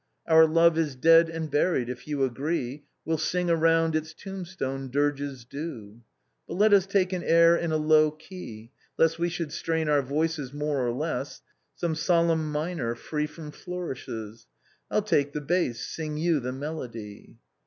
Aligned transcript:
Our 0.27 0.47
love 0.47 0.79
is 0.79 0.95
dead 0.95 1.29
and 1.29 1.51
buried; 1.51 1.87
if 1.87 2.07
you 2.07 2.23
agree, 2.23 2.85
We'll 3.05 3.19
sing 3.19 3.51
around 3.51 3.95
its 3.95 4.15
tombstone 4.15 4.89
dirges 4.89 5.45
due." 5.45 6.01
But 6.47 6.55
let 6.55 6.73
us 6.73 6.87
take 6.87 7.13
an 7.13 7.21
air 7.21 7.55
in 7.55 7.71
a 7.71 7.77
low 7.77 8.09
key. 8.09 8.71
Lest 8.97 9.19
we 9.19 9.29
should 9.29 9.51
strain 9.53 9.87
our 9.87 10.01
voices, 10.01 10.53
more 10.53 10.83
or 10.83 10.91
less; 10.91 11.43
Some 11.75 11.93
solemn 11.93 12.51
minor, 12.51 12.95
free 12.95 13.27
from 13.27 13.51
flourishes; 13.51 14.47
I'll 14.89 15.03
take 15.03 15.33
the 15.33 15.39
bass, 15.41 15.85
sing 15.85 16.17
you 16.17 16.39
the 16.39 16.51
melody. 16.51 17.37